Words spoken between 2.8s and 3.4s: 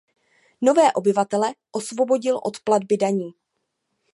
daní.